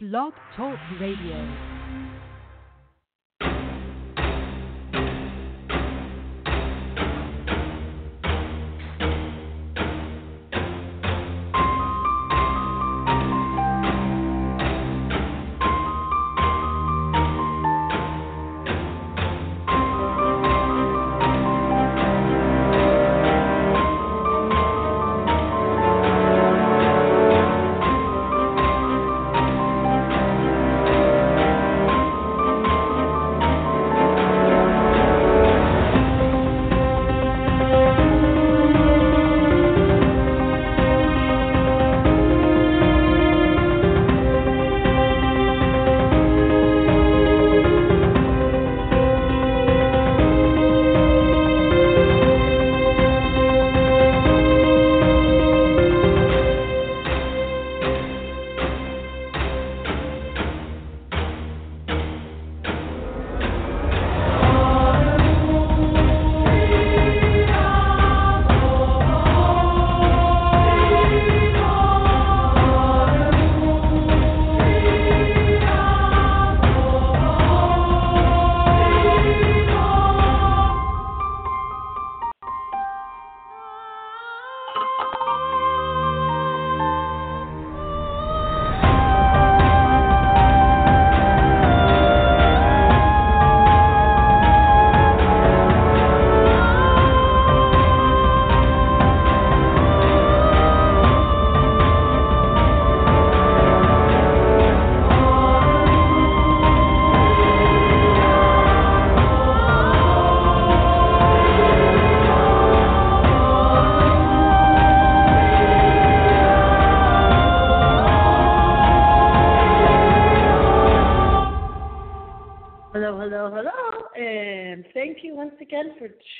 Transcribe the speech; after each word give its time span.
Blog 0.00 0.32
Talk 0.54 0.78
Radio. 1.00 1.77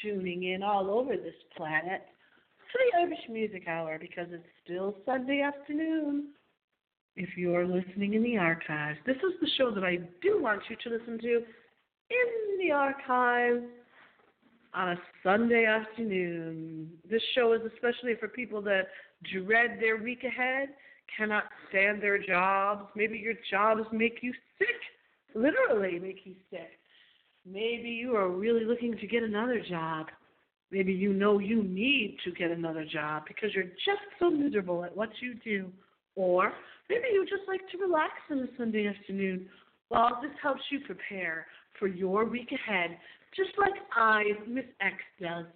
Tuning 0.03 0.45
in 0.45 0.63
all 0.63 0.91
over 0.91 1.17
this 1.17 1.35
planet 1.57 2.03
to 2.73 2.79
the 2.79 2.99
Irish 3.01 3.29
Music 3.29 3.67
Hour 3.69 3.99
because 4.01 4.27
it's 4.31 4.47
still 4.65 4.95
Sunday 5.07 5.41
afternoon. 5.41 6.29
If 7.17 7.37
you're 7.37 7.67
listening 7.67 8.15
in 8.15 8.23
the 8.23 8.37
archives, 8.37 8.99
this 9.07 9.17
is 9.17 9.33
the 9.41 9.49
show 9.57 9.73
that 9.73 9.85
I 9.85 9.97
do 10.23 10.41
want 10.41 10.63
you 10.69 10.77
to 10.85 10.97
listen 10.97 11.19
to 11.19 11.37
in 12.11 12.59
the 12.61 12.71
archives 12.73 13.65
on 14.75 14.91
a 14.91 14.97
Sunday 15.23 15.65
afternoon. 15.65 16.91
This 17.11 17.23
show 17.35 17.53
is 17.55 17.61
especially 17.75 18.15
for 18.21 18.29
people 18.29 18.63
that 18.63 18.89
dread 19.33 19.79
their 19.81 19.97
week 19.97 20.25
ahead, 20.25 20.69
cannot 21.17 21.45
stand 21.69 22.03
their 22.03 22.19
jobs. 22.19 22.85
Maybe 22.95 23.19
your 23.19 23.35
jobs 23.51 23.83
make 23.93 24.19
you 24.23 24.33
sick, 24.59 24.69
literally 25.35 25.99
make 25.99 26.21
you 26.25 26.35
sick. 26.51 26.79
Maybe 27.51 27.89
you 27.89 28.15
are 28.17 28.29
really 28.29 28.65
looking 28.65 28.97
to 28.97 29.07
get 29.07 29.23
another 29.23 29.63
job. 29.69 30.07
Maybe 30.71 30.93
you 30.93 31.13
know 31.13 31.39
you 31.39 31.63
need 31.63 32.19
to 32.25 32.31
get 32.33 32.51
another 32.51 32.85
job 32.85 33.23
because 33.27 33.51
you're 33.55 33.65
just 33.65 34.05
so 34.19 34.31
miserable 34.31 34.85
at 34.85 34.95
what 34.95 35.09
you 35.21 35.35
do. 35.43 35.71
Or 36.15 36.53
maybe 36.91 37.05
you 37.13 37.25
just 37.25 37.49
like 37.49 37.61
to 37.73 37.79
relax 37.79 38.13
on 38.31 38.41
a 38.41 38.47
Sunday 38.59 38.87
afternoon. 38.87 39.49
Well, 39.89 40.19
this 40.21 40.33
helps 40.43 40.61
you 40.71 40.81
prepare 40.81 41.47
for 41.79 41.87
your 41.87 42.25
week 42.27 42.51
ahead, 42.53 42.99
just 43.35 43.51
like 43.59 43.73
I, 43.95 44.25
Miss 44.47 44.65
X, 44.81 44.97
does. 45.21 45.47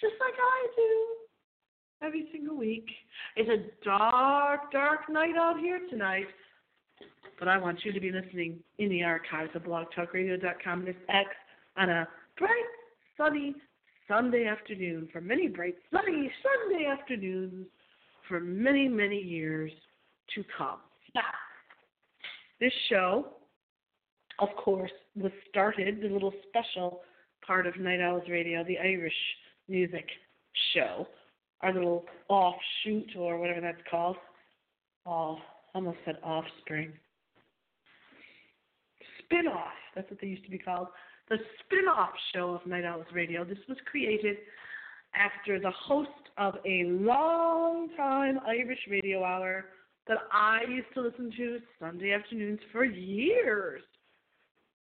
Just 0.00 0.14
like 0.20 0.34
I 0.34 0.66
do 0.76 2.06
every 2.06 2.28
single 2.32 2.56
week. 2.56 2.86
It's 3.36 3.48
a 3.48 3.84
dark, 3.84 4.70
dark 4.70 5.08
night 5.08 5.36
out 5.36 5.58
here 5.58 5.80
tonight. 5.88 6.26
But 7.38 7.48
I 7.48 7.58
want 7.58 7.84
you 7.84 7.92
to 7.92 8.00
be 8.00 8.10
listening 8.10 8.58
in 8.78 8.88
the 8.88 9.02
archives 9.02 9.50
of 9.54 9.62
blogtalkradio.com, 9.62 10.84
this 10.84 10.96
X, 11.08 11.28
on 11.76 11.88
a 11.88 12.08
bright, 12.36 12.50
sunny 13.16 13.54
Sunday 14.08 14.46
afternoon 14.46 15.08
for 15.12 15.20
many 15.20 15.48
bright, 15.48 15.76
sunny 15.92 16.30
Sunday 16.42 16.86
afternoons 16.86 17.66
for 18.26 18.40
many, 18.40 18.88
many 18.88 19.20
years 19.20 19.70
to 20.34 20.42
come. 20.56 20.78
Now, 21.14 21.22
this 22.60 22.72
show, 22.88 23.28
of 24.40 24.48
course, 24.56 24.90
was 25.14 25.32
started, 25.48 26.00
the 26.02 26.08
little 26.08 26.32
special 26.48 27.02
part 27.46 27.66
of 27.66 27.78
Night 27.78 28.00
Owls 28.00 28.28
Radio, 28.28 28.64
the 28.64 28.78
Irish 28.78 29.12
music 29.68 30.06
show, 30.74 31.06
our 31.60 31.72
little 31.72 32.04
offshoot 32.28 33.16
or 33.16 33.38
whatever 33.38 33.60
that's 33.60 33.80
called. 33.90 34.16
Oh, 35.06 35.38
almost 35.74 35.98
said 36.04 36.16
offspring. 36.22 36.92
Spin 39.30 39.46
off, 39.46 39.72
that's 39.94 40.10
what 40.10 40.20
they 40.20 40.26
used 40.26 40.44
to 40.44 40.50
be 40.50 40.58
called 40.58 40.88
the 41.28 41.36
spin 41.60 41.86
off 41.88 42.14
show 42.34 42.52
of 42.52 42.66
Night 42.66 42.84
Owls 42.84 43.06
Radio. 43.12 43.44
This 43.44 43.58
was 43.68 43.76
created 43.90 44.38
after 45.14 45.60
the 45.60 45.70
host 45.70 46.08
of 46.38 46.54
a 46.64 46.84
long 46.84 47.90
time 47.96 48.38
Irish 48.46 48.78
radio 48.90 49.22
hour 49.22 49.66
that 50.06 50.18
I 50.32 50.60
used 50.68 50.86
to 50.94 51.02
listen 51.02 51.30
to 51.36 51.58
Sunday 51.78 52.12
afternoons 52.12 52.60
for 52.72 52.84
years. 52.84 53.82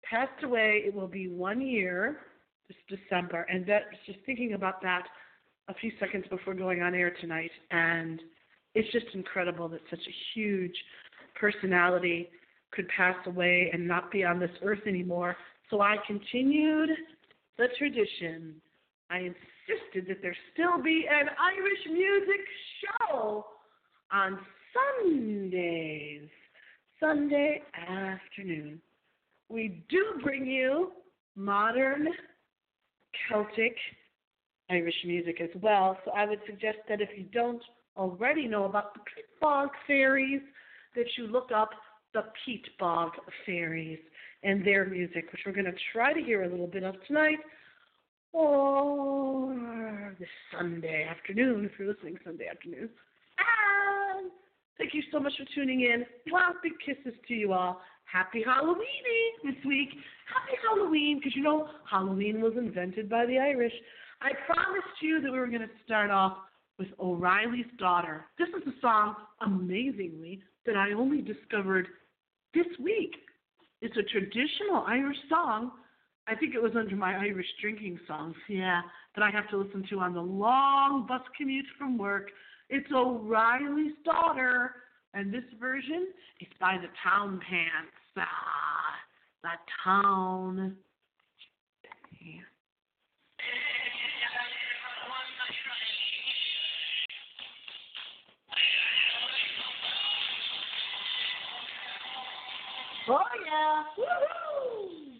Passed 0.10 0.44
away, 0.44 0.84
it 0.86 0.94
will 0.94 1.08
be 1.08 1.28
one 1.28 1.62
year 1.62 2.18
this 2.68 2.98
December, 3.00 3.46
and 3.50 3.66
that 3.68 3.84
just 4.06 4.20
thinking 4.26 4.54
about 4.54 4.82
that 4.82 5.04
a 5.68 5.74
few 5.76 5.92
seconds 6.00 6.26
before 6.30 6.56
going 6.56 6.82
on 6.82 6.96
air 6.96 7.14
tonight, 7.22 7.52
and 7.72 8.20
it's 8.74 8.92
just 8.92 9.06
incredible 9.14 9.70
that 9.70 9.82
such 9.90 10.00
a 10.00 10.16
huge 10.34 10.76
personality 11.40 12.30
could 12.76 12.88
pass 12.90 13.16
away 13.26 13.70
and 13.74 13.88
not 13.88 14.12
be 14.12 14.24
on 14.24 14.40
this 14.40 14.52
earth 14.64 14.86
anymore 14.88 15.36
so 15.74 15.82
I 15.82 15.96
continued 16.06 16.92
the 17.58 17.66
tradition. 17.80 18.56
I 19.10 19.18
insisted 19.18 20.08
that 20.08 20.22
there 20.22 20.36
still 20.54 20.82
be 20.82 21.08
an 21.10 21.30
Irish 21.30 21.80
music 21.92 22.42
show 23.10 23.48
on 24.12 24.38
Sundays, 25.02 26.30
Sunday 27.00 27.64
afternoon. 27.88 28.80
We 29.50 29.84
do 29.90 30.20
bring 30.22 30.46
you 30.46 30.92
modern 31.36 32.08
Celtic 33.28 33.76
Irish 34.70 34.96
music 35.06 35.42
as 35.42 35.50
well. 35.60 35.98
So 36.06 36.12
I 36.12 36.26
would 36.26 36.40
suggest 36.46 36.78
that 36.88 37.02
if 37.02 37.10
you 37.18 37.24
don't 37.34 37.64
already 37.98 38.48
know 38.48 38.66
about 38.66 38.94
the 38.94 39.00
Peat 39.00 39.26
Bog 39.42 39.70
Fairies, 39.88 40.42
that 40.96 41.06
you 41.18 41.26
look 41.26 41.50
up 41.52 41.72
the 42.14 42.24
Peat 42.46 42.66
Bog 42.80 43.12
Fairies 43.46 44.00
and 44.44 44.66
their 44.66 44.86
music, 44.86 45.32
which 45.32 45.42
we're 45.46 45.52
going 45.54 45.66
to 45.66 45.74
try 45.92 46.14
to 46.14 46.22
hear 46.22 46.44
a 46.44 46.50
little 46.50 46.68
bit 46.68 46.84
of 46.84 46.96
tonight 47.08 47.40
or 48.34 50.16
this 50.20 50.28
Sunday 50.52 51.08
afternoon, 51.10 51.66
if 51.66 51.72
you're 51.78 51.88
listening 51.88 52.18
Sunday 52.24 52.48
afternoon. 52.48 52.90
And 53.40 54.32
thank 54.78 54.94
you 54.94 55.02
so 55.12 55.20
much 55.20 55.34
for 55.38 55.46
tuning 55.56 55.82
in. 55.82 56.06
Well, 56.32 56.54
big 56.62 56.74
kisses 56.86 57.18
to 57.28 57.34
you 57.34 57.54
all. 57.54 57.82
Happy 58.06 58.44
Halloween 58.44 58.84
this 59.44 59.56
week. 59.66 59.90
Happy 60.32 60.58
Halloween, 60.68 61.18
because 61.18 61.36
you 61.36 61.44
know 61.44 61.68
Halloween 61.90 62.42
was 62.42 62.54
invented 62.58 63.10
by 63.10 63.26
the 63.26 63.40
Irish. 63.40 63.74
I 64.22 64.32
promised 64.46 65.02
you 65.02 65.22
that 65.22 65.32
we 65.32 65.40
were 65.40 65.48
going 65.48 65.62
to 65.62 65.70
start 65.84 66.12
off 66.12 66.38
with 66.78 66.88
O'Reilly's 67.00 67.66
Daughter. 67.78 68.26
This 68.38 68.50
is 68.50 68.68
a 68.68 68.82
song, 68.82 69.16
amazingly, 69.42 70.42
that 70.66 70.76
I 70.76 70.94
only 70.94 71.22
discovered 71.22 71.88
this 72.54 72.68
week. 72.82 73.16
It's 73.82 73.98
a 73.98 74.04
traditional 74.04 74.84
Irish 74.88 75.18
song. 75.30 75.72
I 76.28 76.36
think 76.36 76.56
it 76.56 76.62
was 76.62 76.72
under 76.78 76.96
my 76.96 77.16
Irish 77.16 77.48
drinking 77.62 78.00
songs, 78.08 78.36
yeah, 78.48 78.82
that 79.16 79.24
I 79.24 79.30
have 79.30 79.50
to 79.50 79.58
listen 79.58 79.86
to 79.90 80.00
on 80.00 80.14
the 80.14 80.22
long 80.22 81.06
bus 81.06 81.22
commute 81.38 81.66
from 81.78 81.98
work. 81.98 82.30
It's 82.70 82.88
O'Reilly's 82.94 83.94
Daughter, 84.06 84.72
and 85.14 85.34
this 85.34 85.44
version 85.60 86.08
is 86.40 86.48
by 86.62 86.78
the 86.82 86.88
Town 87.04 87.42
Pants. 87.48 87.92
Ah, 88.18 88.96
the 89.44 89.50
Town 89.84 90.78
Oh 103.10 103.20
yeah! 103.46 103.84
Woohoo! 104.00 105.20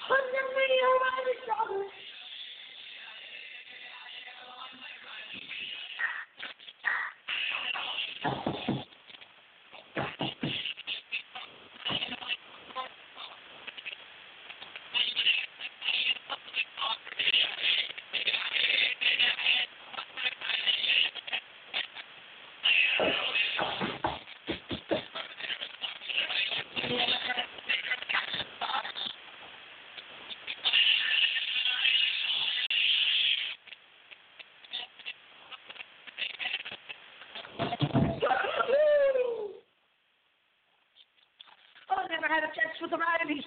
Hundred 0.00 0.46
million 0.54 0.84
O'Reilly 0.90 1.38
dollars. 1.46 1.92
Oh, 1.92 2.03
I 2.03 2.03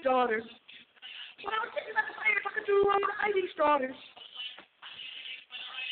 Daughters. 0.07 0.47
When 1.43 1.51
I 1.51 1.59
was 1.59 1.71
sitting 1.75 1.91
by 1.91 1.99
the 2.07 2.15
fire 2.15 2.39
talking 2.39 2.63
to 2.63 2.75
Riley's 2.87 3.51
daughters. 3.59 3.99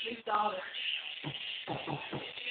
His 0.07 0.23
daughter. 0.23 0.63
Giddy 1.67 2.44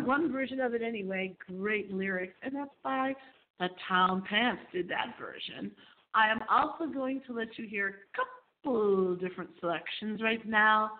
One 0.00 0.32
version 0.32 0.60
of 0.60 0.74
it 0.74 0.82
anyway. 0.82 1.36
Great 1.48 1.92
lyrics. 1.92 2.34
And 2.42 2.54
that's 2.54 2.70
by 2.82 3.14
the 3.60 3.68
Town 3.88 4.22
Pants 4.28 4.62
did 4.72 4.88
that 4.88 5.14
version. 5.20 5.70
I 6.14 6.30
am 6.30 6.40
also 6.50 6.86
going 6.92 7.22
to 7.26 7.32
let 7.32 7.58
you 7.58 7.66
hear 7.66 7.88
a 7.88 8.62
couple 8.64 9.16
different 9.16 9.50
selections 9.60 10.20
right 10.22 10.46
now. 10.46 10.90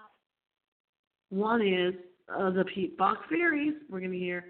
One 1.30 1.66
is 1.66 1.94
uh, 2.28 2.50
the 2.50 2.64
Pete 2.74 2.96
Bog 2.96 3.16
Fairies. 3.28 3.74
We're 3.90 4.00
going 4.00 4.12
to 4.12 4.18
hear 4.18 4.44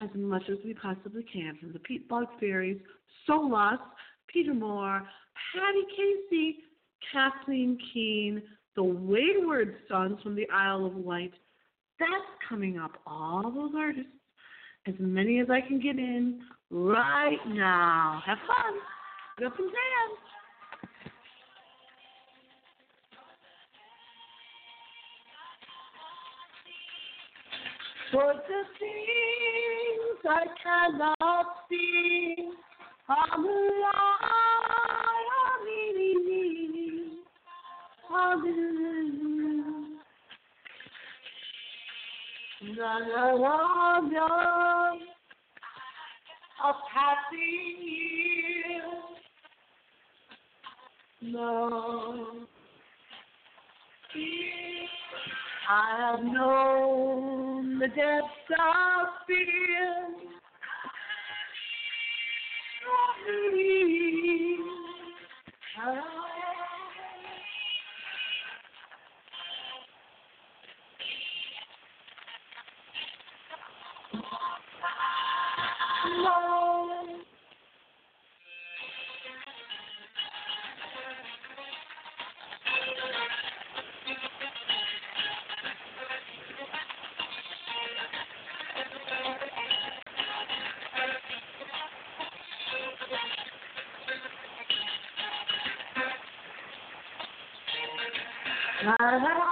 as 0.00 0.10
much 0.14 0.42
as 0.48 0.58
we 0.64 0.74
possibly 0.74 1.24
can 1.24 1.56
from 1.60 1.72
the 1.72 1.80
Pete 1.80 2.08
Bog 2.08 2.26
Fairies, 2.38 2.80
Solas, 3.28 3.78
Peter 4.32 4.54
Moore, 4.54 5.02
Patty 5.52 5.82
Casey, 5.96 6.58
Kathleen 7.12 7.78
Keene, 7.92 8.42
the 8.76 8.82
Wayward 8.82 9.76
Sons 9.88 10.18
from 10.22 10.34
the 10.34 10.48
Isle 10.50 10.86
of 10.86 10.94
Wight. 10.94 11.32
That's 11.98 12.10
coming 12.48 12.78
up. 12.78 12.92
All 13.06 13.50
those 13.50 13.72
artists, 13.76 14.10
as 14.86 14.94
many 14.98 15.40
as 15.40 15.48
I 15.50 15.60
can 15.60 15.80
get 15.80 15.98
in 15.98 16.40
right 16.70 17.38
now. 17.48 18.22
Have 18.24 18.38
fun. 18.46 18.74
Get 19.38 19.46
up 19.48 19.58
and 19.58 19.66
dance. 19.66 20.20
For 28.10 28.32
the 28.32 28.62
things 28.78 30.18
I 30.24 30.46
cannot 30.62 31.46
see, 31.68 32.34
I'm 33.06 33.44
alive, 33.44 34.22
I'm 35.44 35.66
leaning, 35.66 37.16
I'm 38.10 38.44
in. 38.46 38.77
La 42.78 42.98
la 42.98 43.32
la 43.32 43.98
la, 43.98 44.92
a 46.64 46.72
passing 46.94 47.76
year. 47.82 48.84
No, 51.22 52.46
I 55.68 55.96
have 55.98 56.22
known 56.22 57.80
the 57.80 57.88
depths 57.88 58.50
of 58.52 59.08
fear. 59.26 59.58
Ajá. 99.18 99.47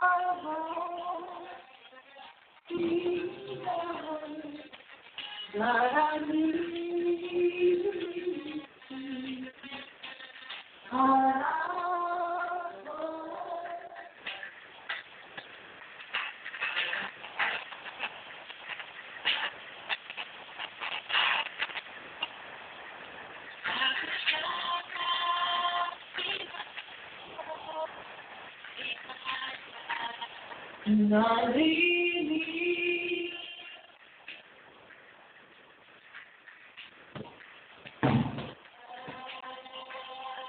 Nalini. 30.87 32.43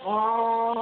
Oh. 0.06 0.78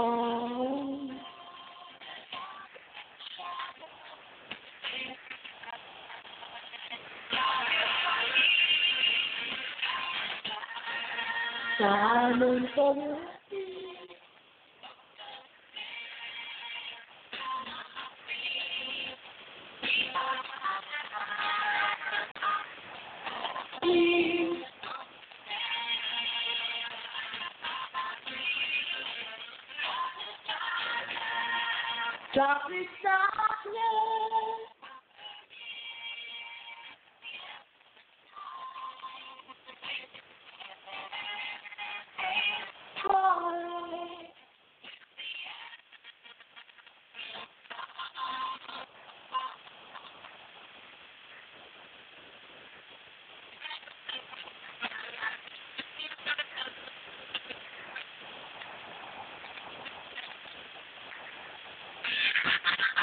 Darkness, 32.35 32.91
darkness. 33.01 34.74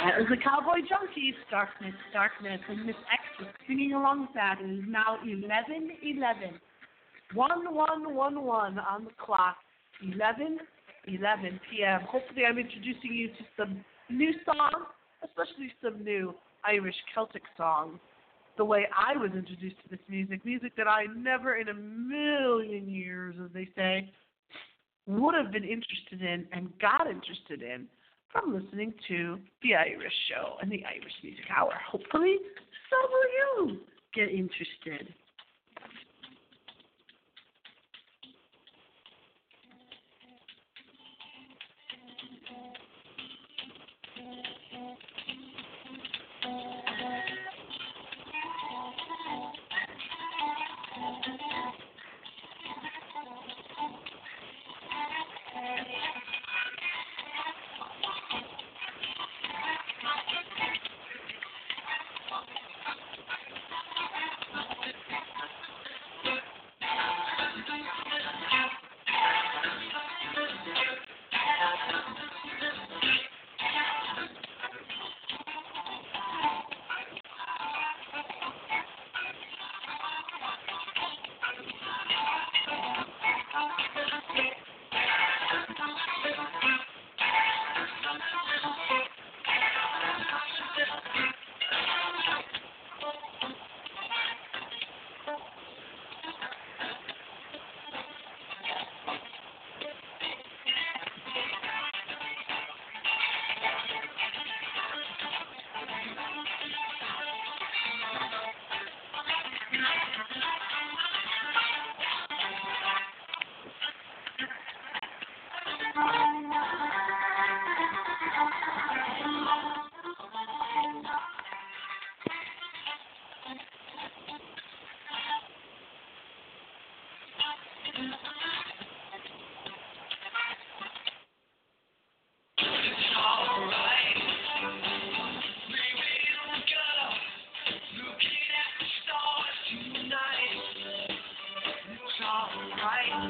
That 0.02 0.18
the 0.28 0.36
Cowboy 0.36 0.82
Junkies, 0.90 1.38
Darkness, 1.48 1.94
Darkness, 2.12 2.60
and 2.68 2.84
Miss 2.84 2.96
X 3.12 3.22
was 3.38 3.48
singing 3.68 3.92
along 3.92 4.22
with 4.22 4.34
that. 4.34 4.58
It 4.60 4.68
is 4.68 4.84
now 4.88 5.18
11 5.22 5.92
11. 6.02 6.60
1 7.34 7.74
1 7.74 8.14
1 8.14 8.44
1 8.44 8.78
on 8.78 9.04
the 9.04 9.10
clock. 9.16 9.56
11 10.02 10.58
11 11.06 11.60
p.m. 11.70 12.00
Hopefully, 12.10 12.42
I'm 12.48 12.58
introducing 12.58 13.14
you 13.14 13.28
to 13.28 13.44
some 13.56 13.84
new 14.10 14.32
songs, 14.44 14.86
especially 15.22 15.72
some 15.80 16.02
new 16.02 16.34
Irish 16.64 16.96
Celtic 17.14 17.42
songs. 17.56 18.00
The 18.56 18.64
way 18.64 18.88
I 18.96 19.16
was 19.16 19.30
introduced 19.36 19.76
to 19.84 19.88
this 19.88 20.04
music, 20.08 20.44
music 20.44 20.72
that 20.76 20.88
I 20.88 21.04
never 21.16 21.56
in 21.56 21.68
a 21.68 21.74
million 21.74 22.90
years, 22.90 23.36
as 23.42 23.50
they 23.54 23.68
say, 23.76 24.10
would 25.06 25.36
have 25.36 25.52
been 25.52 25.64
interested 25.64 26.22
in 26.22 26.46
and 26.52 26.72
got 26.80 27.06
interested 27.06 27.62
in 27.62 27.86
from 28.32 28.54
listening 28.54 28.94
to 29.08 29.38
The 29.62 29.74
Irish 29.74 30.12
Show 30.28 30.56
and 30.60 30.72
the 30.72 30.82
Irish 30.84 31.12
Music 31.22 31.44
Hour. 31.54 31.74
Hopefully, 31.90 32.36
so 32.88 32.96
will 33.10 33.68
you 33.68 33.80
get 34.14 34.28
interested. 34.28 35.14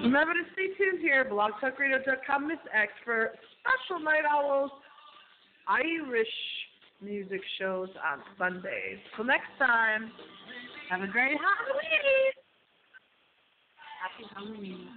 Remember 0.03 0.35
to 0.35 0.43
stay 0.53 0.75
tuned 0.77 1.01
here, 1.01 1.25
blogtalkradio.com, 1.25 2.49
Miss 2.49 2.59
X, 2.75 2.93
for 3.05 3.33
special 3.63 4.03
Night 4.03 4.25
Owls 4.29 4.71
Irish 5.69 6.27
music 7.01 7.41
shows 7.59 7.89
on 8.03 8.19
Sundays. 8.37 8.99
Till 9.15 9.25
next 9.25 9.47
time, 9.59 10.11
have 10.91 11.03
a 11.03 11.07
great 11.07 11.39
Halloween! 11.39 12.33
Happy 14.03 14.27
Halloween. 14.35 14.89